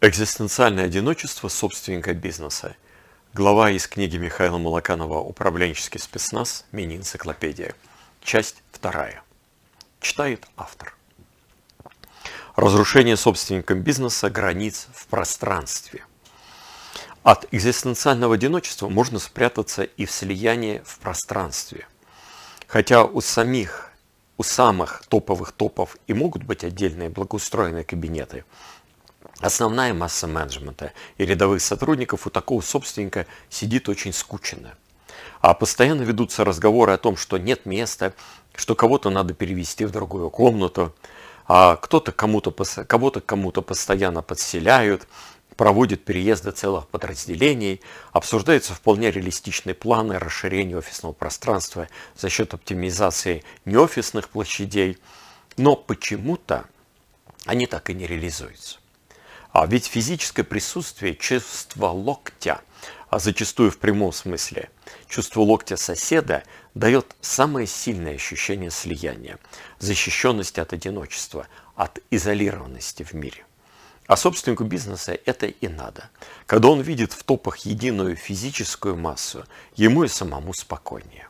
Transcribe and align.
Экзистенциальное 0.00 0.84
одиночество 0.84 1.48
собственника 1.48 2.14
бизнеса. 2.14 2.76
Глава 3.34 3.72
из 3.72 3.88
книги 3.88 4.16
Михаила 4.16 4.56
Малаканова 4.56 5.18
«Управленческий 5.18 5.98
спецназ. 5.98 6.64
Мини-энциклопедия». 6.70 7.74
Часть 8.22 8.62
вторая. 8.70 9.24
Читает 10.00 10.46
автор. 10.56 10.94
Разрушение 12.54 13.16
собственником 13.16 13.80
бизнеса 13.80 14.30
границ 14.30 14.86
в 14.94 15.08
пространстве. 15.08 16.04
От 17.24 17.52
экзистенциального 17.52 18.36
одиночества 18.36 18.88
можно 18.88 19.18
спрятаться 19.18 19.82
и 19.82 20.06
в 20.06 20.12
слиянии 20.12 20.80
в 20.84 21.00
пространстве. 21.00 21.88
Хотя 22.68 23.02
у 23.02 23.20
самих, 23.20 23.90
у 24.36 24.44
самых 24.44 25.02
топовых 25.08 25.50
топов 25.50 25.96
и 26.06 26.14
могут 26.14 26.44
быть 26.44 26.62
отдельные 26.62 27.08
благоустроенные 27.08 27.82
кабинеты– 27.82 28.44
Основная 29.40 29.94
масса 29.94 30.26
менеджмента 30.26 30.92
и 31.16 31.24
рядовых 31.24 31.62
сотрудников 31.62 32.26
у 32.26 32.30
такого 32.30 32.60
собственника 32.60 33.26
сидит 33.48 33.88
очень 33.88 34.12
скучно. 34.12 34.74
А 35.40 35.54
постоянно 35.54 36.02
ведутся 36.02 36.44
разговоры 36.44 36.92
о 36.92 36.98
том, 36.98 37.16
что 37.16 37.38
нет 37.38 37.64
места, 37.66 38.14
что 38.54 38.74
кого-то 38.74 39.10
надо 39.10 39.34
перевести 39.34 39.84
в 39.84 39.90
другую 39.90 40.30
комнату, 40.30 40.94
а 41.46 41.76
кто-то 41.76 42.12
кому-то 42.12 42.52
кого-то 42.84 43.20
кому-то 43.20 43.62
постоянно 43.62 44.22
подселяют, 44.22 45.06
проводят 45.56 46.04
переезды 46.04 46.50
целых 46.50 46.88
подразделений, 46.88 47.80
обсуждаются 48.12 48.74
вполне 48.74 49.10
реалистичные 49.10 49.74
планы 49.74 50.18
расширения 50.18 50.76
офисного 50.76 51.12
пространства 51.12 51.88
за 52.16 52.28
счет 52.28 52.54
оптимизации 52.54 53.44
неофисных 53.64 54.28
площадей, 54.28 54.98
но 55.56 55.74
почему-то 55.74 56.66
они 57.44 57.66
так 57.66 57.90
и 57.90 57.94
не 57.94 58.06
реализуются. 58.06 58.78
А 59.52 59.66
ведь 59.66 59.86
физическое 59.86 60.44
присутствие 60.44 61.16
чувства 61.16 61.88
локтя, 61.88 62.60
а 63.08 63.18
зачастую 63.18 63.70
в 63.70 63.78
прямом 63.78 64.12
смысле, 64.12 64.70
чувство 65.08 65.40
локтя 65.40 65.76
соседа 65.76 66.42
дает 66.74 67.16
самое 67.20 67.66
сильное 67.66 68.16
ощущение 68.16 68.70
слияния, 68.70 69.38
защищенности 69.78 70.60
от 70.60 70.72
одиночества, 70.72 71.48
от 71.74 71.98
изолированности 72.10 73.02
в 73.02 73.14
мире. 73.14 73.44
А 74.06 74.16
собственнику 74.16 74.64
бизнеса 74.64 75.18
это 75.26 75.46
и 75.46 75.68
надо. 75.68 76.08
Когда 76.46 76.68
он 76.68 76.80
видит 76.80 77.12
в 77.12 77.24
топах 77.24 77.58
единую 77.58 78.16
физическую 78.16 78.96
массу, 78.96 79.44
ему 79.76 80.04
и 80.04 80.08
самому 80.08 80.54
спокойнее. 80.54 81.28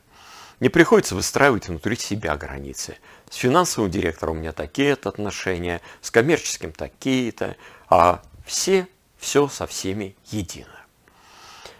Не 0.61 0.69
приходится 0.69 1.15
выстраивать 1.15 1.69
внутри 1.69 1.97
себя 1.97 2.37
границы. 2.37 2.99
С 3.31 3.37
финансовым 3.37 3.91
директором 3.91 4.37
у 4.37 4.41
меня 4.41 4.53
такие-то 4.53 5.09
отношения, 5.09 5.81
с 6.01 6.11
коммерческим 6.11 6.73
такие-то, 6.73 7.57
а 7.89 8.23
все, 8.45 8.89
все 9.17 9.49
со 9.49 9.67
всеми 9.67 10.17
едино. 10.27 10.69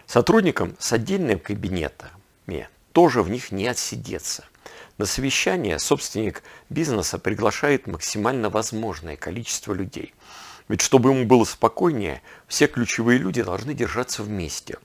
Сотрудникам 0.05 0.75
с 0.79 0.91
отдельными 0.91 1.37
кабинетами 1.37 2.67
тоже 2.93 3.21
в 3.21 3.29
них 3.29 3.51
не 3.51 3.67
отсидеться. 3.67 4.45
На 4.97 5.05
совещание 5.05 5.79
собственник 5.79 6.43
бизнеса 6.69 7.19
приглашает 7.19 7.87
максимально 7.87 8.49
возможное 8.49 9.15
количество 9.15 9.73
людей. 9.73 10.13
Ведь 10.67 10.81
чтобы 10.81 11.11
ему 11.11 11.25
было 11.25 11.43
спокойнее, 11.43 12.21
все 12.47 12.67
ключевые 12.67 13.19
люди 13.19 13.41
должны 13.43 13.73
держаться 13.73 14.23
вместе. 14.23 14.77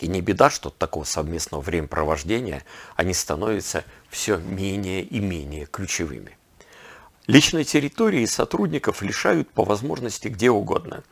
И 0.00 0.06
не 0.06 0.20
беда, 0.20 0.48
что 0.48 0.70
от 0.70 0.78
такого 0.78 1.04
совместного 1.04 1.60
времяпровождения 1.60 2.64
они 2.96 3.12
становятся 3.14 3.84
все 4.08 4.38
менее 4.38 5.02
и 5.02 5.18
менее 5.18 5.66
ключевыми. 5.66 6.37
Личной 7.28 7.64
территории 7.64 8.24
сотрудников 8.24 9.02
лишают 9.02 9.50
по 9.50 9.62
возможности 9.62 10.28
где 10.28 10.50
угодно. 10.50 11.04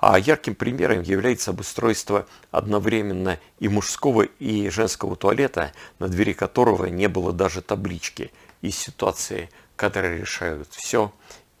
А 0.00 0.18
ярким 0.18 0.54
примером 0.54 1.00
является 1.00 1.52
обустройство 1.52 2.26
одновременно 2.50 3.38
и 3.58 3.68
мужского, 3.68 4.24
и 4.38 4.68
женского 4.68 5.16
туалета, 5.16 5.72
на 5.98 6.08
двери 6.08 6.34
которого 6.34 6.86
не 6.86 7.08
было 7.08 7.32
даже 7.32 7.62
таблички 7.62 8.32
из 8.60 8.76
ситуации, 8.76 9.48
которые 9.74 10.18
решают 10.18 10.68
все 10.72 11.10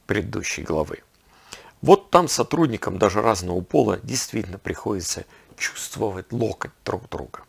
предыдущей 0.06 0.60
главы. 0.60 0.98
Вот 1.80 2.10
там 2.10 2.28
сотрудникам 2.28 2.98
даже 2.98 3.22
разного 3.22 3.62
пола 3.62 3.98
действительно 4.02 4.58
приходится 4.58 5.24
чувствовать 5.56 6.30
локоть 6.32 6.72
друг 6.84 7.08
друга. 7.08 7.44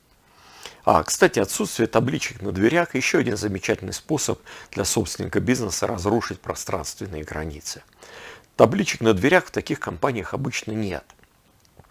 А, 0.85 1.01
кстати, 1.03 1.39
отсутствие 1.39 1.87
табличек 1.87 2.41
на 2.41 2.51
дверях– 2.51 2.93
еще 2.95 3.19
один 3.19 3.37
замечательный 3.37 3.93
способ 3.93 4.41
для 4.71 4.83
собственника 4.83 5.39
бизнеса 5.39 5.87
разрушить 5.87 6.41
пространственные 6.41 7.23
границы. 7.23 7.83
Табличек 8.57 8.99
на 9.01 9.13
дверях 9.13 9.45
в 9.45 9.51
таких 9.51 9.79
компаниях 9.79 10.33
обычно 10.33 10.73
нет. 10.73 11.05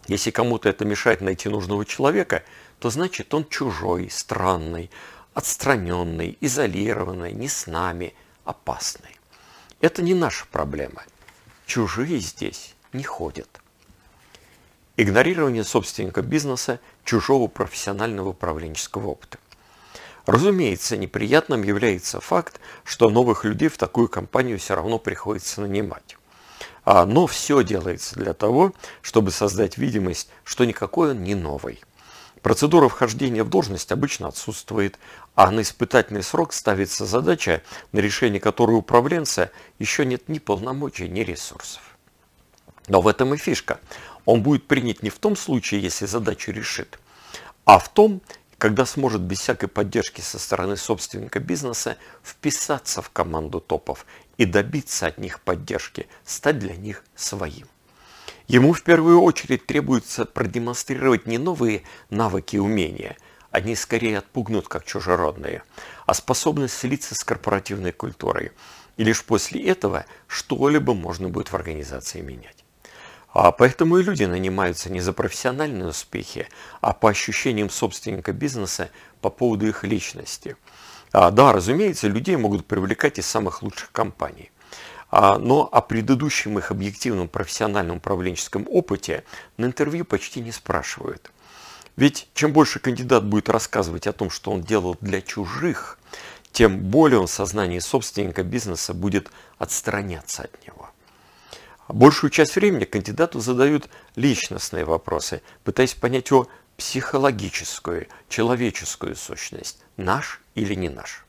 Если 0.08 0.30
кому-то 0.30 0.68
это 0.68 0.84
мешает 0.84 1.22
найти 1.22 1.48
нужного 1.48 1.86
человека, 1.86 2.42
то 2.80 2.90
значит 2.90 3.32
он 3.32 3.48
чужой, 3.48 4.10
странный, 4.10 4.90
отстраненный, 5.32 6.36
изолированный, 6.40 7.32
не 7.32 7.48
с 7.48 7.66
нами, 7.66 8.14
опасный. 8.44 9.18
Это 9.80 10.02
не 10.02 10.12
наша 10.12 10.44
проблема. 10.50 11.02
Чужие 11.64 12.18
здесь 12.18 12.74
не 12.92 13.04
ходят. 13.04 13.48
Игнорирование 14.98 15.64
собственника 15.64 16.20
бизнеса 16.20 16.78
чужого 17.04 17.46
профессионального 17.46 18.30
управленческого 18.30 19.08
опыта. 19.08 19.38
Разумеется, 20.26 20.98
неприятным 20.98 21.62
является 21.62 22.20
факт, 22.20 22.60
что 22.84 23.08
новых 23.08 23.44
людей 23.44 23.68
в 23.68 23.78
такую 23.78 24.08
компанию 24.08 24.58
все 24.58 24.74
равно 24.74 24.98
приходится 24.98 25.62
нанимать. 25.62 26.18
А, 26.84 27.06
но 27.06 27.26
все 27.26 27.62
делается 27.64 28.16
для 28.16 28.34
того, 28.34 28.74
чтобы 29.00 29.30
создать 29.30 29.78
видимость, 29.78 30.28
что 30.44 30.66
никакой 30.66 31.12
он 31.12 31.22
не 31.22 31.34
новый. 31.34 31.80
Процедура 32.42 32.88
вхождения 32.90 33.44
в 33.44 33.48
должность 33.48 33.92
обычно 33.92 34.28
отсутствует, 34.28 34.98
а 35.34 35.50
на 35.50 35.62
испытательный 35.62 36.22
срок 36.22 36.52
ставится 36.52 37.06
задача, 37.06 37.62
на 37.92 38.00
решение 38.00 38.40
которой 38.40 38.76
управленца 38.76 39.50
еще 39.78 40.04
нет 40.04 40.28
ни 40.28 40.38
полномочий, 40.38 41.08
ни 41.08 41.20
ресурсов. 41.20 41.80
Но 42.88 43.00
в 43.00 43.06
этом 43.06 43.32
и 43.34 43.36
фишка 43.36 43.78
он 44.24 44.42
будет 44.42 44.66
принят 44.66 45.02
не 45.02 45.10
в 45.10 45.18
том 45.18 45.36
случае, 45.36 45.82
если 45.82 46.06
задачу 46.06 46.52
решит, 46.52 46.98
а 47.64 47.78
в 47.78 47.88
том, 47.88 48.20
когда 48.58 48.86
сможет 48.86 49.22
без 49.22 49.40
всякой 49.40 49.68
поддержки 49.68 50.20
со 50.20 50.38
стороны 50.38 50.76
собственника 50.76 51.40
бизнеса 51.40 51.96
вписаться 52.22 53.02
в 53.02 53.10
команду 53.10 53.60
топов 53.60 54.06
и 54.36 54.44
добиться 54.44 55.06
от 55.06 55.18
них 55.18 55.40
поддержки, 55.40 56.06
стать 56.24 56.58
для 56.58 56.76
них 56.76 57.02
своим. 57.16 57.66
Ему 58.46 58.72
в 58.72 58.82
первую 58.82 59.20
очередь 59.20 59.66
требуется 59.66 60.24
продемонстрировать 60.24 61.26
не 61.26 61.38
новые 61.38 61.82
навыки 62.10 62.56
и 62.56 62.60
умения, 62.60 63.16
они 63.50 63.76
скорее 63.76 64.18
отпугнут 64.18 64.68
как 64.68 64.84
чужеродные, 64.84 65.62
а 66.06 66.14
способность 66.14 66.74
слиться 66.74 67.14
с 67.14 67.22
корпоративной 67.22 67.92
культурой. 67.92 68.52
И 68.96 69.04
лишь 69.04 69.24
после 69.24 69.62
этого 69.64 70.06
что-либо 70.26 70.94
можно 70.94 71.28
будет 71.28 71.52
в 71.52 71.54
организации 71.54 72.20
менять. 72.20 72.61
А 73.32 73.50
поэтому 73.50 73.98
и 73.98 74.02
люди 74.02 74.24
нанимаются 74.24 74.90
не 74.90 75.00
за 75.00 75.12
профессиональные 75.12 75.88
успехи, 75.88 76.48
а 76.80 76.92
по 76.92 77.08
ощущениям 77.08 77.70
собственника 77.70 78.32
бизнеса 78.32 78.90
по 79.20 79.30
поводу 79.30 79.66
их 79.66 79.84
личности. 79.84 80.56
А, 81.12 81.30
да, 81.30 81.52
разумеется, 81.52 82.08
людей 82.08 82.36
могут 82.36 82.66
привлекать 82.66 83.18
из 83.18 83.26
самых 83.26 83.62
лучших 83.62 83.90
компаний. 83.92 84.50
А, 85.10 85.38
но 85.38 85.68
о 85.70 85.80
предыдущем 85.80 86.58
их 86.58 86.70
объективном 86.70 87.28
профессиональном 87.28 87.98
управленческом 87.98 88.66
опыте 88.68 89.24
на 89.56 89.66
интервью 89.66 90.04
почти 90.04 90.40
не 90.40 90.52
спрашивают. 90.52 91.30
Ведь 91.96 92.28
чем 92.34 92.52
больше 92.52 92.78
кандидат 92.80 93.24
будет 93.24 93.48
рассказывать 93.50 94.06
о 94.06 94.12
том, 94.12 94.30
что 94.30 94.50
он 94.50 94.62
делал 94.62 94.96
для 95.00 95.20
чужих, 95.20 95.98
тем 96.50 96.78
более 96.78 97.20
он 97.20 97.26
в 97.26 97.30
сознании 97.30 97.78
собственника 97.78 98.42
бизнеса 98.42 98.94
будет 98.94 99.30
отстраняться 99.58 100.44
от 100.44 100.66
него. 100.66 100.91
Большую 101.88 102.30
часть 102.30 102.56
времени 102.56 102.84
кандидату 102.84 103.40
задают 103.40 103.88
личностные 104.16 104.84
вопросы, 104.84 105.42
пытаясь 105.64 105.94
понять 105.94 106.30
его 106.30 106.48
психологическую, 106.76 108.08
человеческую 108.28 109.16
сущность, 109.16 109.78
наш 109.96 110.40
или 110.54 110.74
не 110.74 110.88
наш. 110.88 111.24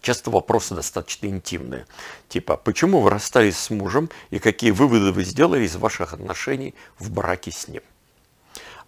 Часто 0.00 0.30
вопросы 0.30 0.74
достаточно 0.74 1.26
интимные, 1.26 1.86
типа 2.28 2.56
«Почему 2.56 3.00
вы 3.00 3.10
расстались 3.10 3.58
с 3.58 3.70
мужем 3.70 4.10
и 4.30 4.38
какие 4.38 4.70
выводы 4.70 5.12
вы 5.12 5.24
сделали 5.24 5.64
из 5.64 5.76
ваших 5.76 6.12
отношений 6.12 6.74
в 6.98 7.10
браке 7.10 7.50
с 7.50 7.68
ним?» 7.68 7.82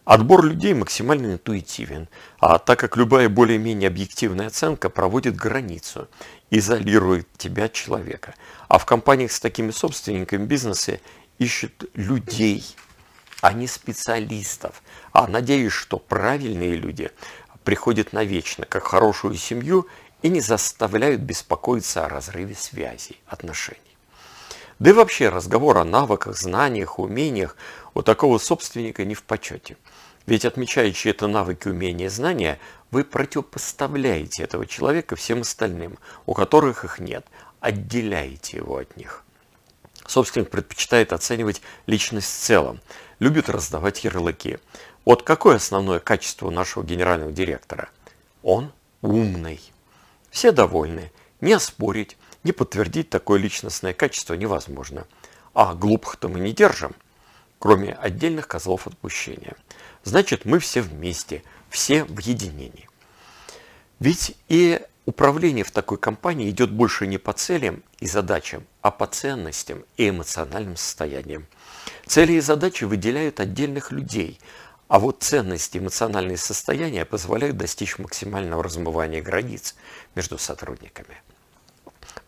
Отбор 0.04 0.44
людей 0.44 0.74
максимально 0.74 1.34
интуитивен, 1.34 2.08
а 2.38 2.58
так 2.58 2.80
как 2.80 2.96
любая 2.96 3.28
более-менее 3.28 3.88
объективная 3.88 4.46
оценка 4.46 4.88
проводит 4.88 5.36
границу, 5.36 6.08
изолирует 6.50 7.28
тебя 7.36 7.68
человека. 7.68 8.34
А 8.68 8.78
в 8.78 8.86
компаниях 8.86 9.30
с 9.30 9.40
такими 9.40 9.70
собственниками 9.70 10.46
бизнеса 10.46 11.00
ищут 11.38 11.84
людей, 11.94 12.64
а 13.42 13.52
не 13.52 13.66
специалистов. 13.66 14.82
А 15.12 15.26
надеюсь, 15.26 15.72
что 15.72 15.98
правильные 15.98 16.76
люди 16.76 17.10
приходят 17.62 18.12
навечно, 18.12 18.64
как 18.64 18.84
хорошую 18.84 19.34
семью, 19.34 19.86
и 20.22 20.28
не 20.28 20.40
заставляют 20.40 21.20
беспокоиться 21.20 22.04
о 22.04 22.08
разрыве 22.08 22.54
связей, 22.54 23.20
отношений. 23.26 23.89
Да 24.80 24.90
и 24.90 24.92
вообще 24.94 25.28
разговор 25.28 25.76
о 25.76 25.84
навыках, 25.84 26.36
знаниях, 26.38 26.98
умениях 26.98 27.54
у 27.92 28.00
такого 28.00 28.38
собственника 28.38 29.04
не 29.04 29.14
в 29.14 29.22
почете. 29.22 29.76
Ведь 30.24 30.46
отмечая 30.46 30.90
чьи-то 30.92 31.26
навыки, 31.26 31.68
умения, 31.68 32.08
знания, 32.08 32.58
вы 32.90 33.04
противопоставляете 33.04 34.42
этого 34.42 34.66
человека 34.66 35.16
всем 35.16 35.42
остальным, 35.42 35.98
у 36.24 36.32
которых 36.32 36.84
их 36.84 36.98
нет, 36.98 37.26
отделяете 37.60 38.56
его 38.56 38.78
от 38.78 38.96
них. 38.96 39.22
Собственник 40.06 40.48
предпочитает 40.48 41.12
оценивать 41.12 41.60
личность 41.86 42.28
в 42.28 42.40
целом, 42.40 42.80
любит 43.18 43.50
раздавать 43.50 44.02
ярлыки. 44.04 44.58
Вот 45.04 45.22
какое 45.24 45.56
основное 45.56 45.98
качество 45.98 46.48
нашего 46.48 46.84
генерального 46.84 47.32
директора? 47.32 47.90
Он 48.42 48.72
умный. 49.02 49.60
Все 50.30 50.52
довольны. 50.52 51.12
Не 51.42 51.52
оспорить, 51.52 52.16
не 52.44 52.52
подтвердить 52.52 53.10
такое 53.10 53.38
личностное 53.38 53.92
качество 53.92 54.34
невозможно. 54.34 55.06
А 55.54 55.74
глупых-то 55.74 56.28
мы 56.28 56.40
не 56.40 56.52
держим, 56.52 56.94
кроме 57.58 57.92
отдельных 57.92 58.48
козлов 58.48 58.86
отпущения. 58.86 59.56
Значит, 60.04 60.44
мы 60.44 60.58
все 60.58 60.80
вместе, 60.80 61.42
все 61.68 62.04
в 62.04 62.18
единении. 62.20 62.88
Ведь 63.98 64.36
и 64.48 64.80
управление 65.04 65.64
в 65.64 65.70
такой 65.70 65.98
компании 65.98 66.48
идет 66.48 66.70
больше 66.70 67.06
не 67.06 67.18
по 67.18 67.32
целям 67.32 67.82
и 67.98 68.06
задачам, 68.06 68.64
а 68.80 68.90
по 68.90 69.06
ценностям 69.06 69.84
и 69.96 70.08
эмоциональным 70.08 70.76
состояниям. 70.76 71.46
Цели 72.06 72.34
и 72.34 72.40
задачи 72.40 72.84
выделяют 72.84 73.40
отдельных 73.40 73.92
людей, 73.92 74.40
а 74.88 74.98
вот 74.98 75.22
ценности 75.22 75.76
и 75.76 75.80
эмоциональные 75.80 76.36
состояния 76.36 77.04
позволяют 77.04 77.56
достичь 77.56 77.98
максимального 77.98 78.62
размывания 78.62 79.22
границ 79.22 79.76
между 80.14 80.38
сотрудниками. 80.38 81.22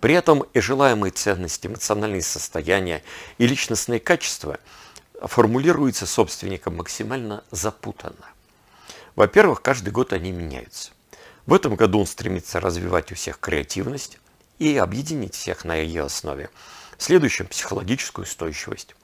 При 0.03 0.15
этом 0.15 0.41
и 0.53 0.59
желаемые 0.59 1.13
ценности, 1.13 1.69
эмоциональные 1.69 2.23
состояния 2.23 3.05
и 3.39 3.47
личностные 3.47 4.01
качества 4.01 4.59
формулируются 5.21 6.07
собственником 6.07 6.79
максимально 6.79 7.45
запутанно. 7.53 8.27
Во-первых, 9.15 9.63
каждый 9.63 9.91
год 9.91 10.13
они 10.13 10.33
меняются. 10.33 10.91
В 11.47 11.55
этом 11.55 11.77
году 11.77 12.01
он 12.01 12.07
стремится 12.07 12.59
развивать 12.59 13.13
у 13.13 13.15
всех 13.15 13.39
креативность 13.39 14.19
и 14.59 14.77
объединить 14.77 15.37
всех 15.37 15.65
на 15.65 15.77
ее 15.77 16.03
основе. 16.03 16.51
В 16.99 17.03
следующем– 17.05 17.47
психологическую 17.49 18.25
устойчивость. 18.25 18.97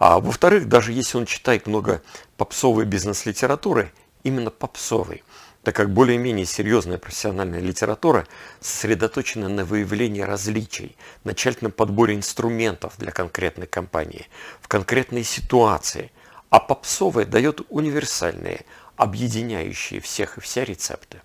А 0.00 0.18
во-вторых, 0.18 0.66
даже 0.68 0.90
если 0.90 1.16
он 1.16 1.26
читает 1.26 1.68
много 1.68 2.02
попсовой 2.36 2.86
бизнес-литературы, 2.86 3.92
именно 4.24 4.50
попсовой, 4.50 5.22
так 5.62 5.76
как 5.76 5.92
более-менее 5.92 6.46
серьезная 6.46 6.98
профессиональная 6.98 7.60
литература 7.60 8.26
сосредоточена 8.60 9.48
на 9.48 9.64
выявлении 9.64 10.22
различий, 10.22 10.96
на 11.24 11.34
тщательном 11.34 11.72
подборе 11.72 12.14
инструментов 12.14 12.94
для 12.98 13.12
конкретной 13.12 13.66
компании, 13.66 14.28
в 14.60 14.68
конкретной 14.68 15.24
ситуации, 15.24 16.12
а 16.48 16.60
попсовая 16.60 17.24
дает 17.24 17.60
универсальные, 17.68 18.64
объединяющие 18.96 20.00
всех 20.00 20.38
и 20.38 20.40
вся 20.40 20.64
рецепты 20.64 21.20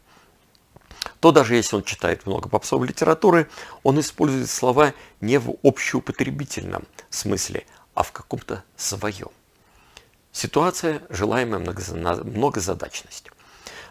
то 1.20 1.31
даже 1.31 1.56
если 1.56 1.76
он 1.76 1.84
читает 1.84 2.26
много 2.26 2.50
попсовой 2.50 2.88
литературы, 2.88 3.50
он 3.84 4.00
использует 4.00 4.50
слова 4.50 4.94
не 5.22 5.38
в 5.38 5.56
общеупотребительном 5.64 6.86
смысле, 7.10 7.66
а 7.94 8.04
в 8.04 8.12
каком-то 8.12 8.64
своем. 8.76 9.30
Ситуация– 10.31 11.02
желаемая 11.10 11.60
многозадачность. 11.60 13.31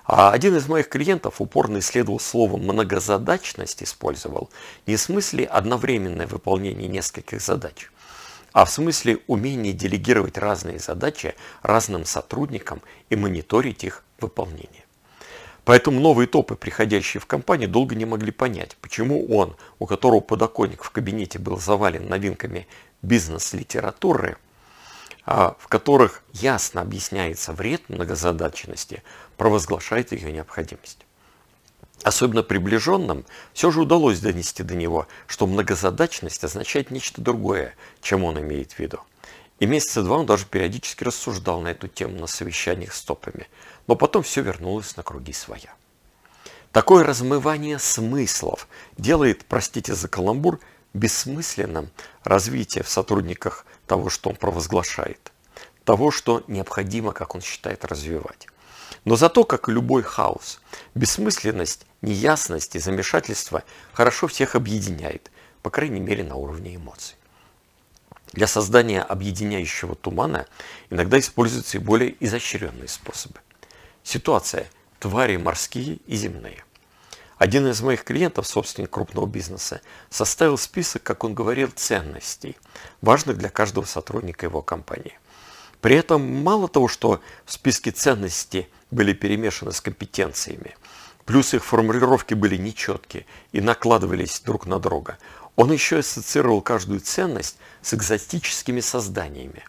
А 0.04 0.32
один 0.32 0.54
из 0.56 0.68
моих 0.68 0.88
клиентов 0.90 1.40
упорно 1.40 1.78
исследовал 1.78 2.20
слово 2.20 2.58
«многозадачность» 2.58 3.82
использовал 3.82 4.50
не 4.86 4.96
в 4.96 5.00
смысле 5.00 5.46
одновременное 5.46 6.26
выполнение 6.26 6.88
нескольких 6.88 7.40
задач, 7.40 7.90
а 8.52 8.66
в 8.66 8.70
смысле 8.70 9.20
умения 9.26 9.72
делегировать 9.72 10.36
разные 10.36 10.78
задачи 10.78 11.34
разным 11.62 12.04
сотрудникам 12.04 12.82
и 13.08 13.16
мониторить 13.16 13.82
их 13.82 14.04
выполнение. 14.20 14.84
Поэтому 15.64 15.98
новые 15.98 16.26
топы, 16.26 16.54
приходящие 16.54 17.22
в 17.22 17.26
компанию, 17.26 17.70
долго 17.70 17.94
не 17.94 18.04
могли 18.04 18.30
понять, 18.30 18.76
почему 18.82 19.26
он, 19.34 19.56
у 19.78 19.86
которого 19.86 20.20
подоконник 20.20 20.84
в 20.84 20.90
кабинете 20.90 21.38
был 21.38 21.58
завален 21.58 22.06
новинками 22.06 22.68
бизнес-литературы, 23.00 24.36
в 25.26 25.68
которых 25.68 26.22
ясно 26.32 26.80
объясняется 26.82 27.52
вред 27.52 27.88
многозадачности, 27.88 29.02
провозглашает 29.36 30.12
ее 30.12 30.32
необходимость. 30.32 30.98
Особенно 32.02 32.42
приближенным 32.42 33.24
все 33.52 33.70
же 33.70 33.80
удалось 33.80 34.20
донести 34.20 34.62
до 34.62 34.74
него, 34.74 35.06
что 35.26 35.46
многозадачность 35.46 36.44
означает 36.44 36.90
нечто 36.90 37.22
другое, 37.22 37.74
чем 38.02 38.24
он 38.24 38.38
имеет 38.40 38.72
в 38.72 38.78
виду. 38.78 39.00
И 39.60 39.66
месяца 39.66 40.02
два 40.02 40.18
он 40.18 40.26
даже 40.26 40.44
периодически 40.46 41.04
рассуждал 41.04 41.60
на 41.60 41.68
эту 41.68 41.88
тему 41.88 42.18
на 42.18 42.26
совещаниях 42.26 42.92
с 42.92 43.02
топами– 43.02 43.48
но 43.86 43.96
потом 43.96 44.22
все 44.22 44.42
вернулось 44.42 44.96
на 44.96 45.02
круги 45.02 45.32
своя. 45.32 45.74
Такое 46.72 47.04
размывание 47.04 47.78
смыслов 47.78 48.66
делает, 48.98 49.44
простите 49.44 49.94
за 49.94 50.08
каламбур, 50.08 50.58
бессмысленным 50.94 51.90
развитие 52.22 52.82
в 52.82 52.88
сотрудниках 52.88 53.66
того, 53.86 54.08
что 54.08 54.30
он 54.30 54.36
провозглашает, 54.36 55.32
того, 55.84 56.10
что 56.10 56.42
необходимо, 56.46 57.12
как 57.12 57.34
он 57.34 57.42
считает, 57.42 57.84
развивать. 57.84 58.46
Но 59.04 59.16
зато, 59.16 59.44
как 59.44 59.68
и 59.68 59.72
любой 59.72 60.02
хаос, 60.02 60.60
бессмысленность, 60.94 61.86
неясность 62.00 62.76
и 62.76 62.78
замешательство 62.78 63.62
хорошо 63.92 64.28
всех 64.28 64.54
объединяет, 64.54 65.30
по 65.62 65.70
крайней 65.70 66.00
мере 66.00 66.24
на 66.24 66.36
уровне 66.36 66.76
эмоций. 66.76 67.16
Для 68.32 68.46
создания 68.46 69.02
объединяющего 69.02 69.94
тумана 69.94 70.46
иногда 70.90 71.18
используются 71.18 71.78
и 71.78 71.80
более 71.80 72.16
изощренные 72.24 72.88
способы. 72.88 73.40
Ситуация. 74.02 74.66
Твари 74.98 75.36
морские 75.36 75.96
и 76.06 76.16
земные. 76.16 76.64
Один 77.44 77.66
из 77.66 77.82
моих 77.82 78.04
клиентов, 78.04 78.46
собственник 78.46 78.88
крупного 78.88 79.26
бизнеса, 79.26 79.82
составил 80.08 80.56
список, 80.56 81.02
как 81.02 81.24
он 81.24 81.34
говорил, 81.34 81.68
ценностей, 81.76 82.56
важных 83.02 83.36
для 83.36 83.50
каждого 83.50 83.84
сотрудника 83.84 84.46
его 84.46 84.62
компании. 84.62 85.18
При 85.82 85.94
этом 85.94 86.22
мало 86.42 86.68
того, 86.68 86.88
что 86.88 87.20
в 87.44 87.52
списке 87.52 87.90
ценностей 87.90 88.66
были 88.90 89.12
перемешаны 89.12 89.72
с 89.72 89.82
компетенциями, 89.82 90.74
плюс 91.26 91.52
их 91.52 91.62
формулировки 91.66 92.32
были 92.32 92.56
нечеткие 92.56 93.26
и 93.52 93.60
накладывались 93.60 94.40
друг 94.40 94.64
на 94.64 94.78
друга, 94.78 95.18
он 95.54 95.70
еще 95.70 95.98
ассоциировал 95.98 96.62
каждую 96.62 97.00
ценность 97.00 97.58
с 97.82 97.92
экзотическими 97.92 98.80
созданиями. 98.80 99.64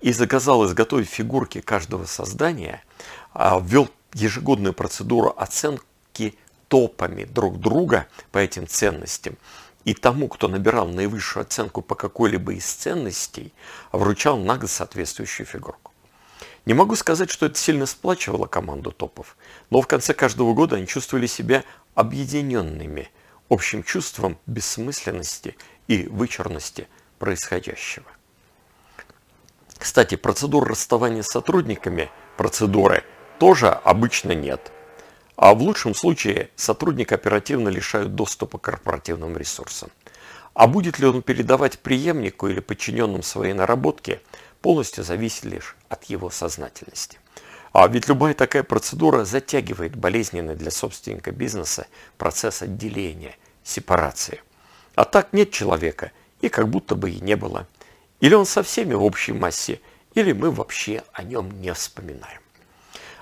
И 0.00 0.12
заказал 0.12 0.64
изготовить 0.64 1.08
фигурки 1.08 1.60
каждого 1.60 2.04
создания– 2.04 2.84
а, 3.34 3.60
ввел 3.60 3.88
ежегодную 4.14 4.72
процедуру 4.72 5.34
оценки 5.36 6.38
топами 6.68 7.24
друг 7.24 7.58
друга 7.60 8.06
по 8.32 8.38
этим 8.38 8.66
ценностям. 8.66 9.36
И 9.84 9.94
тому, 9.94 10.28
кто 10.28 10.48
набирал 10.48 10.88
наивысшую 10.88 11.42
оценку 11.42 11.80
по 11.80 11.94
какой-либо 11.94 12.54
из 12.54 12.64
ценностей, 12.64 13.52
вручал 13.92 14.36
на 14.38 14.66
соответствующую 14.66 15.46
фигурку. 15.46 15.92
Не 16.64 16.74
могу 16.74 16.96
сказать, 16.96 17.30
что 17.30 17.46
это 17.46 17.56
сильно 17.56 17.86
сплачивало 17.86 18.46
команду 18.46 18.90
топов, 18.90 19.36
но 19.70 19.80
в 19.80 19.86
конце 19.86 20.12
каждого 20.12 20.54
года 20.54 20.76
они 20.76 20.88
чувствовали 20.88 21.28
себя 21.28 21.62
объединенными 21.94 23.10
общим 23.48 23.84
чувством 23.84 24.38
бессмысленности 24.46 25.56
и 25.86 26.08
вычурности 26.08 26.88
происходящего. 27.20 28.06
Кстати, 29.78 30.16
процедура 30.16 30.70
расставания 30.70 31.22
с 31.22 31.28
сотрудниками, 31.28 32.10
процедуры– 32.36 33.04
тоже 33.38 33.68
обычно 33.68 34.32
нет. 34.32 34.72
А 35.36 35.54
в 35.54 35.60
лучшем 35.60 35.94
случае 35.94 36.50
сотрудник 36.56 37.12
оперативно 37.12 37.68
лишают 37.68 38.14
доступа 38.14 38.58
к 38.58 38.62
корпоративным 38.62 39.36
ресурсам. 39.36 39.90
А 40.54 40.66
будет 40.66 40.98
ли 40.98 41.06
он 41.06 41.20
передавать 41.20 41.78
преемнику 41.78 42.48
или 42.48 42.60
подчиненным 42.60 43.22
свои 43.22 43.52
наработки, 43.52 44.20
полностью 44.62 45.04
зависит 45.04 45.44
лишь 45.44 45.76
от 45.90 46.04
его 46.04 46.30
сознательности. 46.30 47.18
А 47.72 47.86
ведь 47.88 48.08
любая 48.08 48.32
такая 48.32 48.62
процедура 48.62 49.26
затягивает 49.26 49.94
болезненный 49.94 50.54
для 50.54 50.70
собственника 50.70 51.30
бизнеса 51.30 51.86
процесс 52.16 52.62
отделения, 52.62 53.36
сепарации. 53.62 54.40
А 54.94 55.04
так 55.04 55.34
нет 55.34 55.50
человека, 55.50 56.12
и 56.40 56.48
как 56.48 56.68
будто 56.68 56.94
бы 56.94 57.10
и 57.10 57.20
не 57.20 57.36
было. 57.36 57.66
Или 58.20 58.32
он 58.32 58.46
со 58.46 58.62
всеми 58.62 58.94
в 58.94 59.04
общей 59.04 59.32
массе, 59.32 59.82
или 60.14 60.32
мы 60.32 60.50
вообще 60.50 61.02
о 61.12 61.22
нем 61.22 61.60
не 61.60 61.74
вспоминаем. 61.74 62.40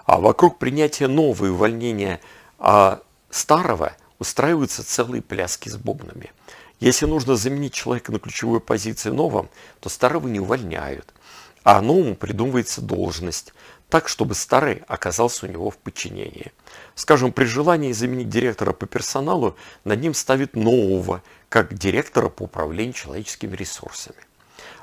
А 0.05 0.19
вокруг 0.19 0.59
принятия 0.59 1.09
нового 1.09 1.47
и 1.47 1.49
увольнения 1.49 2.21
а, 2.59 3.01
старого 3.31 3.95
устраиваются 4.19 4.85
целые 4.85 5.23
пляски 5.23 5.69
с 5.69 5.77
бубнами. 5.77 6.33
Если 6.81 7.07
нужно 7.07 7.37
заменить 7.37 7.73
человека 7.73 8.13
на 8.13 8.19
ключевую 8.19 8.61
позицию 8.61 9.15
новым, 9.15 9.49
то 9.81 9.89
старого 9.89 10.29
не 10.29 10.41
увольняют. 10.41 11.13
а 11.67 11.81
новому 11.81 12.15
придумывается 12.15 12.83
должность, 12.83 13.55
так, 13.89 14.07
чтобы 14.09 14.35
старый 14.35 14.83
оказался 14.87 15.47
у 15.47 15.49
него 15.49 15.71
в 15.71 15.79
подчинении. 15.79 16.53
Скажем, 16.95 17.33
при 17.33 17.45
желании 17.47 17.93
заменить 17.93 18.29
директора 18.29 18.75
по 18.75 18.85
персоналу, 18.85 19.57
над 19.85 19.99
ним 19.99 20.13
ставит 20.13 20.57
нового, 20.57 21.23
как 21.49 21.73
директора 21.73 22.29
по 22.29 22.43
управлению 22.43 22.93
человеческими 22.93 23.57
ресурсами. 23.57 24.19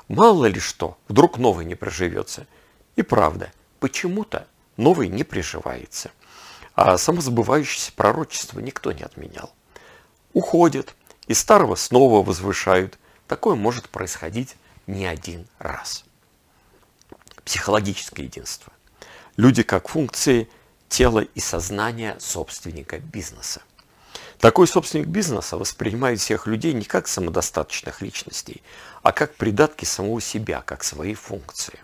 Мало 0.08 0.46
ли 0.46 0.58
что, 0.58 0.96
вдруг 1.06 1.38
новый 1.38 1.64
не 1.64 1.76
приживется. 1.76 2.48
И 2.96 3.02
правда, 3.02 3.52
почему-то 3.78 4.48
новый 4.82 5.08
не 5.08 5.24
приживается. 5.24 6.10
А 6.74 6.98
самозабывающееся 6.98 7.92
пророчество 7.92 8.60
никто 8.60 8.92
не 8.92 9.02
отменял. 9.02 9.52
Уходит, 10.32 10.94
и 11.26 11.34
старого 11.34 11.74
снова 11.74 12.24
возвышают. 12.24 12.98
Такое 13.28 13.54
может 13.54 13.88
происходить 13.88 14.56
не 14.86 15.06
один 15.06 15.46
раз. 15.58 16.04
Психологическое 17.44 18.24
единство. 18.24 18.72
Люди 19.36 19.62
как 19.62 19.88
функции 19.88 20.48
тела 20.88 21.20
и 21.20 21.40
сознания 21.40 22.16
собственника 22.18 22.98
бизнеса. 22.98 23.62
Такой 24.38 24.66
собственник 24.66 25.06
бизнеса 25.06 25.56
воспринимает 25.56 26.20
всех 26.20 26.46
людей 26.46 26.72
не 26.72 26.84
как 26.84 27.06
самодостаточных 27.06 28.02
личностей, 28.02 28.62
а 29.02 29.12
как 29.12 29.36
придатки 29.36 29.84
самого 29.84 30.20
себя, 30.20 30.62
как 30.62 30.84
свои 30.84 31.14
функции. 31.14 31.78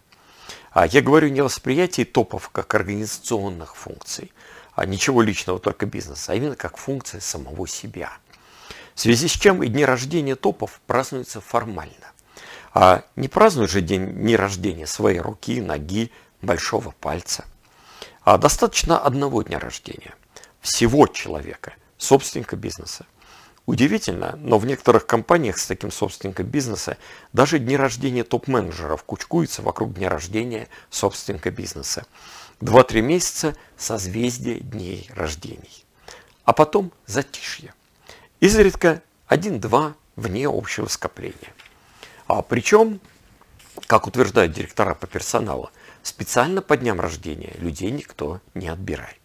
А 0.78 0.86
я 0.86 1.02
говорю 1.02 1.28
не 1.28 1.40
о 1.40 1.44
восприятии 1.44 2.04
топов 2.04 2.50
как 2.50 2.72
организационных 2.72 3.74
функций, 3.74 4.30
а 4.76 4.86
ничего 4.86 5.22
личного, 5.22 5.58
только 5.58 5.86
бизнеса, 5.86 6.30
а 6.30 6.34
именно 6.36 6.54
как 6.54 6.76
функция 6.76 7.20
самого 7.20 7.66
себя. 7.66 8.12
В 8.94 9.00
связи 9.00 9.26
с 9.26 9.32
чем 9.32 9.64
и 9.64 9.66
дни 9.66 9.84
рождения 9.84 10.36
топов 10.36 10.80
празднуются 10.86 11.40
формально. 11.40 12.12
А 12.74 13.02
не 13.16 13.26
празднуют 13.26 13.72
же 13.72 13.80
день 13.80 14.06
дни 14.06 14.36
рождения 14.36 14.86
своей 14.86 15.18
руки, 15.18 15.60
ноги, 15.60 16.12
большого 16.42 16.94
пальца. 17.00 17.44
А 18.22 18.38
достаточно 18.38 19.00
одного 19.00 19.42
дня 19.42 19.58
рождения. 19.58 20.14
Всего 20.60 21.08
человека, 21.08 21.74
собственника 21.96 22.54
бизнеса. 22.54 23.04
Удивительно, 23.68 24.38
но 24.40 24.56
в 24.56 24.64
некоторых 24.64 25.04
компаниях 25.04 25.58
с 25.58 25.66
таким 25.66 25.90
собственником 25.90 26.46
бизнеса 26.46 26.96
даже 27.34 27.58
дни 27.58 27.76
рождения 27.76 28.24
топ-менеджеров 28.24 29.04
кучкуются 29.04 29.60
вокруг 29.60 29.92
дня 29.92 30.08
рождения 30.08 30.68
собственника 30.88 31.50
бизнеса. 31.50 32.06
Два-три 32.62 33.02
месяца 33.02 33.54
созвездие 33.76 34.60
дней 34.60 35.10
рождений. 35.14 35.84
А 36.44 36.54
потом 36.54 36.92
затишье. 37.04 37.74
Изредка 38.40 39.02
один-два 39.26 39.96
вне 40.16 40.48
общего 40.48 40.86
скопления. 40.86 41.52
А 42.26 42.40
причем, 42.40 43.00
как 43.86 44.06
утверждают 44.06 44.54
директора 44.54 44.94
по 44.94 45.06
персоналу, 45.06 45.68
специально 46.02 46.62
по 46.62 46.74
дням 46.78 47.02
рождения 47.02 47.52
людей 47.58 47.90
никто 47.90 48.40
не 48.54 48.68
отбирает. 48.68 49.17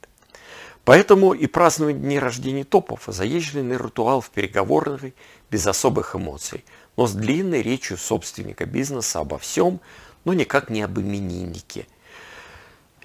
Поэтому 0.85 1.33
и 1.33 1.47
празднование 1.47 2.01
дней 2.01 2.19
рождения 2.19 2.65
топов– 2.65 3.03
заезженный 3.07 3.77
ритуал 3.77 4.19
в 4.19 4.29
переговорной, 4.29 5.13
без 5.49 5.65
особых 5.65 6.15
эмоций, 6.15 6.65
но 6.97 7.07
с 7.07 7.13
длинной 7.13 7.61
речью 7.61 7.97
собственника 7.97 8.65
бизнеса 8.65 9.19
обо 9.19 9.37
всем, 9.37 9.79
но 10.25 10.33
никак 10.33 10.69
не 10.69 10.81
об 10.81 10.99
имениннике, 10.99 11.87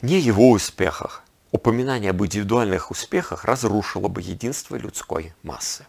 не 0.02 0.18
его 0.18 0.50
успехах. 0.50 1.22
Упоминание 1.50 2.10
об 2.10 2.22
индивидуальных 2.22 2.90
успехах 2.90 3.44
разрушило 3.44 4.08
бы 4.08 4.20
единство 4.20 4.76
людской 4.76 5.32
массы. 5.42 5.86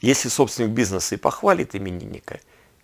Если 0.00 0.28
собственник 0.28 0.70
бизнеса 0.70 1.16
и 1.16 1.18
похвалит 1.18 1.74
именинника, 1.74 2.40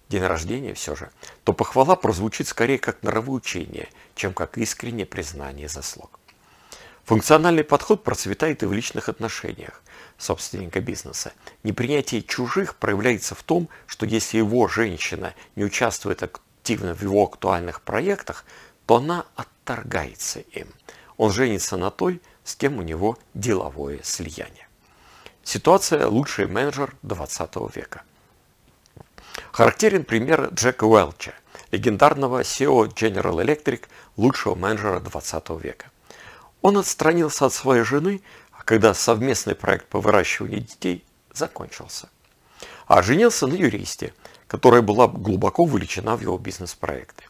день 0.08 0.22
рождения 0.22 0.74
все 0.74 0.94
же, 0.94 1.10
то 1.44 1.52
похвала 1.52 1.96
прозвучит 1.96 2.48
скорее 2.48 2.78
как 2.78 3.02
нравоучение, 3.02 3.88
чем 4.14 4.34
как 4.34 4.58
искреннее 4.58 5.06
признание 5.06 5.68
заслуг. 5.68 6.18
Функциональный 7.04 7.64
подход 7.64 8.04
процветает 8.04 8.62
и 8.62 8.66
в 8.66 8.72
личных 8.72 9.08
отношениях 9.08 9.82
собственника 10.18 10.80
бизнеса. 10.80 11.32
Непринятие 11.64 12.22
чужих 12.22 12.76
проявляется 12.76 13.34
в 13.34 13.42
том, 13.42 13.68
что 13.86 14.06
если 14.06 14.38
его 14.38 14.68
женщина 14.68 15.34
не 15.56 15.64
участвует 15.64 16.22
активно 16.22 16.94
в 16.94 17.02
его 17.02 17.24
актуальных 17.24 17.82
проектах, 17.82 18.44
то 18.86 18.96
она 18.96 19.26
отторгается 19.34 20.40
им. 20.40 20.68
Он 21.16 21.32
женится 21.32 21.76
на 21.76 21.90
той, 21.90 22.22
с 22.44 22.54
кем 22.54 22.78
у 22.78 22.82
него 22.82 23.18
деловое 23.34 24.00
слияние. 24.02 24.68
Ситуация 25.42 26.06
«лучший 26.06 26.46
менеджер 26.46 26.94
20 27.02 27.74
века». 27.74 28.02
Характерен 29.50 30.04
пример 30.04 30.50
Джека 30.54 30.84
Уэлча, 30.84 31.34
легендарного 31.72 32.42
SEO 32.42 32.86
General 32.94 33.44
Electric, 33.44 33.84
лучшего 34.16 34.54
менеджера 34.54 35.00
20 35.00 35.50
века. 35.62 35.91
Он 36.62 36.78
отстранился 36.78 37.46
от 37.46 37.52
своей 37.52 37.82
жены, 37.82 38.22
когда 38.64 38.94
совместный 38.94 39.54
проект 39.54 39.88
по 39.88 40.00
выращиванию 40.00 40.60
детей 40.60 41.04
закончился. 41.32 42.08
А 42.86 43.02
женился 43.02 43.46
на 43.46 43.54
юристе, 43.54 44.14
которая 44.46 44.82
была 44.82 45.08
глубоко 45.08 45.64
вовлечена 45.64 46.16
в 46.16 46.22
его 46.22 46.38
бизнес-проекты. 46.38 47.24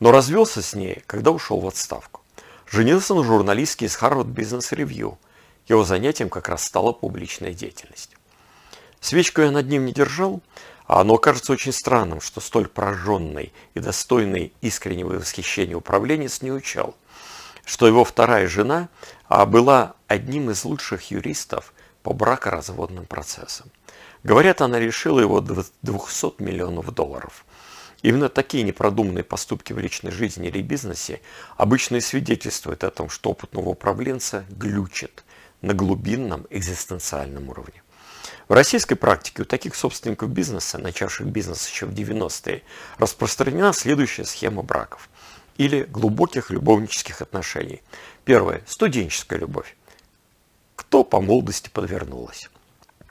Но 0.00 0.10
развелся 0.10 0.62
с 0.62 0.74
ней, 0.74 1.02
когда 1.06 1.30
ушел 1.30 1.60
в 1.60 1.66
отставку. 1.66 2.22
Женился 2.66 3.14
на 3.14 3.22
журналистке 3.22 3.86
из 3.86 3.96
Harvard 3.98 4.32
Business 4.32 4.72
Review– 4.72 5.18
его 5.68 5.84
занятием 5.84 6.28
как 6.28 6.48
раз 6.48 6.64
стала 6.64 6.92
публичная 6.92 7.52
деятельность. 7.52 8.16
Свечку 9.00 9.42
я 9.42 9.50
над 9.50 9.68
ним 9.68 9.84
не 9.84 9.92
держал, 9.92 10.40
а 10.86 11.00
оно 11.00 11.18
кажется 11.18 11.52
очень 11.52 11.72
странным, 11.72 12.20
что 12.20 12.40
столь 12.40 12.68
прожженный 12.68 13.52
и 13.74 13.80
достойный 13.80 14.52
искреннего 14.60 15.14
восхищения 15.14 15.76
управленец 15.76 16.42
не 16.42 16.52
учал, 16.52 16.96
что 17.64 17.86
его 17.86 18.04
вторая 18.04 18.46
жена 18.48 18.88
а, 19.28 19.46
была 19.46 19.94
одним 20.08 20.50
из 20.50 20.64
лучших 20.64 21.10
юристов 21.10 21.72
по 22.02 22.12
бракоразводным 22.12 23.06
процессам. 23.06 23.70
Говорят, 24.24 24.60
она 24.60 24.78
решила 24.78 25.20
его 25.20 25.40
200 25.40 26.42
миллионов 26.42 26.92
долларов. 26.92 27.44
Именно 28.02 28.28
такие 28.28 28.64
непродуманные 28.64 29.24
поступки 29.24 29.72
в 29.72 29.78
личной 29.78 30.10
жизни 30.10 30.48
или 30.48 30.60
бизнесе 30.60 31.20
обычно 31.56 31.96
и 31.96 32.00
свидетельствуют 32.00 32.82
о 32.84 32.90
том, 32.90 33.08
что 33.08 33.30
опытного 33.30 33.68
управленца 33.70 34.44
глючит– 34.50 35.24
на 35.62 35.74
глубинном 35.74 36.46
экзистенциальном 36.50 37.48
уровне. 37.48 37.82
В 38.48 38.52
российской 38.52 38.96
практике 38.96 39.42
у 39.42 39.44
таких 39.44 39.74
собственников 39.74 40.28
бизнеса, 40.28 40.76
начавших 40.76 41.28
бизнес 41.28 41.66
еще 41.68 41.86
в 41.86 41.94
90-е, 41.94 42.62
распространена 42.98 43.72
следующая 43.72 44.24
схема 44.24 44.62
браков 44.62 45.08
или 45.56 45.84
глубоких 45.84 46.50
любовнических 46.50 47.20
отношений. 47.20 47.82
Первое– 48.24 48.62
студенческая 48.66 49.38
любовь. 49.38 49.76
Кто 50.76 51.04
по 51.04 51.20
молодости 51.20 51.68
подвернулась. 51.68 52.48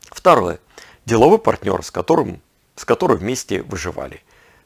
Второе– 0.04 0.60
деловой 1.06 1.40
партнер, 1.40 1.84
с 1.84 1.92
которым, 1.92 2.42
с 2.76 2.86
которым 2.86 3.18
вместе 3.18 3.62
выживали. 3.62 4.22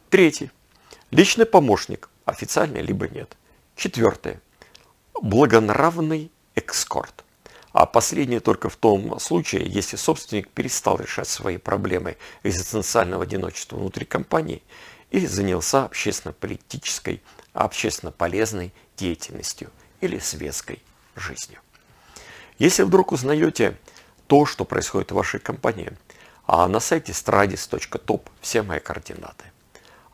Третье– 0.10 0.51
личный 1.12 1.46
помощник, 1.46 2.10
официально 2.25 2.77
либо 2.77 3.08
нет. 3.08 3.36
Четвертое– 3.75 4.41
благонравный 5.22 6.32
экскорт. 6.55 7.24
А 7.72 7.86
последнее 7.86 8.39
только 8.39 8.70
в 8.70 8.77
том 8.77 9.20
случае, 9.20 9.65
если 9.67 9.98
собственник 9.98 10.48
перестал 10.50 10.98
решать 10.98 11.27
свои 11.27 11.58
проблемы 11.58 12.15
экзистенциального 12.44 13.24
одиночества 13.24 13.75
внутри 13.75 14.05
компании 14.05 14.63
и 15.12 15.25
занялся 15.27 15.85
общественно-политической, 15.85 17.21
общественно 17.53 18.12
полезной 18.12 18.74
деятельностью 18.97 19.69
или 20.01 20.19
светской 20.19 20.81
жизнью. 21.15 21.59
Если 22.57 22.83
вдруг 22.83 23.12
узнаете 23.12 23.77
то, 24.27 24.45
что 24.45 24.65
происходит 24.65 25.12
в 25.12 25.15
вашей 25.15 25.39
компании, 25.39 25.91
а 26.47 26.67
на 26.67 26.79
сайте 26.79 27.12
stradis.top 27.12 28.27
все 28.41 28.62
мои 28.62 28.79
координаты. 28.79 29.45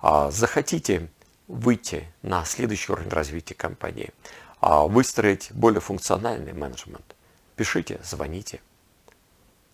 А 0.02 0.32
захотите 0.32 1.10
выйти 1.48 2.12
на 2.22 2.46
следующий 2.46 2.92
уровень 2.92 3.10
развития 3.10 3.56
компании, 3.56 4.12
а 4.60 4.86
выстроить 4.88 5.52
более 5.52 5.82
функциональный 5.82 6.54
менеджмент– 6.54 7.16
Пишите, 7.62 8.00
звоните, 8.04 8.60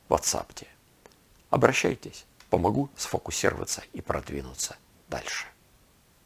WhatsApp. 0.09 0.67
Обращайтесь, 1.49 2.25
помогу 2.49 2.89
сфокусироваться 2.97 3.81
и 3.93 4.01
продвинуться 4.01 4.75
дальше. 5.09 5.45